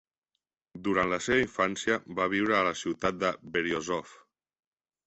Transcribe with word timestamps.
Durant 0.87 1.11
la 1.11 1.19
seva 1.25 1.43
infància 1.43 1.99
va 2.21 2.27
viure 2.35 2.59
a 2.61 2.65
la 2.71 2.75
ciutat 2.83 3.21
de 3.27 3.35
Beryozov. 3.55 4.21